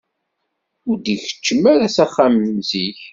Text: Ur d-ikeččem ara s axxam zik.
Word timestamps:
Ur 0.89 0.97
d-ikeččem 0.97 1.63
ara 1.73 1.87
s 1.95 1.97
axxam 2.03 2.35
zik. 2.69 2.99